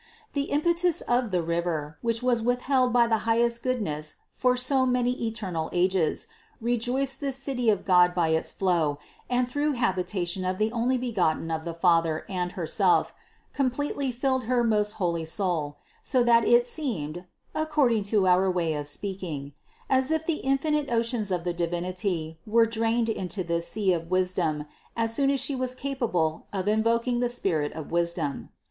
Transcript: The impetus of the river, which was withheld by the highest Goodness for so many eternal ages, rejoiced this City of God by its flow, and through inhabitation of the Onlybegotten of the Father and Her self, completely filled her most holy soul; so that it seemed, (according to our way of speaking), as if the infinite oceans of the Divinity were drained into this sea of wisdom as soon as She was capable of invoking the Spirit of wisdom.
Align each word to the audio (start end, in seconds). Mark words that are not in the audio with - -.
The 0.33 0.45
impetus 0.49 1.01
of 1.01 1.29
the 1.29 1.43
river, 1.43 1.99
which 2.01 2.23
was 2.23 2.41
withheld 2.41 2.91
by 2.91 3.05
the 3.05 3.19
highest 3.29 3.61
Goodness 3.61 4.15
for 4.31 4.57
so 4.57 4.83
many 4.83 5.11
eternal 5.27 5.69
ages, 5.71 6.25
rejoiced 6.59 7.19
this 7.19 7.35
City 7.35 7.69
of 7.69 7.85
God 7.85 8.15
by 8.15 8.29
its 8.29 8.51
flow, 8.51 8.97
and 9.29 9.47
through 9.47 9.67
inhabitation 9.73 10.43
of 10.43 10.57
the 10.57 10.71
Onlybegotten 10.71 11.51
of 11.55 11.65
the 11.65 11.75
Father 11.75 12.25
and 12.27 12.53
Her 12.53 12.65
self, 12.65 13.13
completely 13.53 14.11
filled 14.11 14.45
her 14.45 14.63
most 14.63 14.93
holy 14.93 15.23
soul; 15.23 15.77
so 16.01 16.23
that 16.23 16.45
it 16.45 16.65
seemed, 16.65 17.25
(according 17.53 18.01
to 18.05 18.25
our 18.25 18.49
way 18.49 18.73
of 18.73 18.87
speaking), 18.87 19.53
as 19.87 20.09
if 20.09 20.25
the 20.25 20.37
infinite 20.37 20.89
oceans 20.89 21.29
of 21.29 21.43
the 21.43 21.53
Divinity 21.53 22.39
were 22.47 22.65
drained 22.65 23.09
into 23.09 23.43
this 23.43 23.67
sea 23.67 23.93
of 23.93 24.09
wisdom 24.09 24.65
as 24.97 25.13
soon 25.13 25.29
as 25.29 25.39
She 25.39 25.55
was 25.55 25.75
capable 25.75 26.47
of 26.51 26.67
invoking 26.67 27.19
the 27.19 27.29
Spirit 27.29 27.73
of 27.73 27.91
wisdom. 27.91 28.49